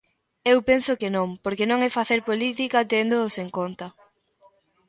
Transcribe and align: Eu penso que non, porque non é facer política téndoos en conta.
Eu 0.51 0.57
penso 0.69 0.91
que 0.99 1.09
non, 1.15 1.27
porque 1.43 1.65
non 1.71 1.79
é 1.87 1.89
facer 1.99 2.19
política 2.29 2.87
téndoos 2.91 3.35
en 3.43 3.47
conta. 3.57 3.87